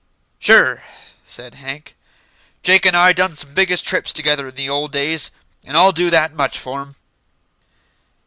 [0.39, 0.81] "Sure,"
[1.23, 1.95] said Hank.
[2.63, 5.29] "Jake an' I done some biggish trips together in the old days,
[5.63, 6.95] and I'll do that much for'm."